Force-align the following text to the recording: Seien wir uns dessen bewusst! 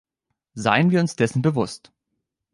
Seien 0.55 0.89
wir 0.89 0.99
uns 0.99 1.15
dessen 1.15 1.43
bewusst! 1.43 1.93